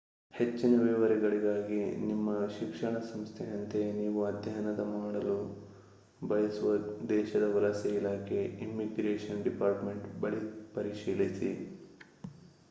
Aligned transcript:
ಹೆಚ್ಚಿನ 0.33 0.75
ವಿವರಗಳಿಗಾಗಿ 0.83 1.77
ನಿಮ್ಮ 2.01 2.29
ಶಿಕ್ಷಣ 2.55 2.99
ಸಂಸ್ಥೆ 3.09 3.43
ಅಂತೆಯೇ 3.49 3.91
ನೀವು 3.91 4.25
ಅಧ್ಯಯನ 4.25 4.71
ಮಾಡಲು 4.95 5.37
ಬಯಸುವ 6.21 6.71
ದೇಶದ 7.09 7.55
ವಲಸೆ 7.55 7.95
ಇಲಾಖೆ 7.95 8.41
ಇಮ್ಮಿಗ್ರೇಶನ್ 8.61 9.43
ಡಿಪಾರ್ಟ್‌ಮೆಂಟ್ 9.43 10.07
ಬಳಿ 10.19 10.41
ಪರಿಶೀಲಿಸಿ 10.73 11.51